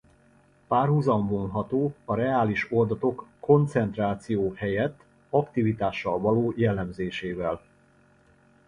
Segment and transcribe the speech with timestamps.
[0.67, 7.61] Párhuzam vonható a reális oldatok koncentráció helyett aktivitással való jellemzésével.